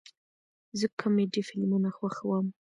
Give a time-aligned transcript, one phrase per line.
[0.79, 2.47] زه کامیډي فلمونه خوښوم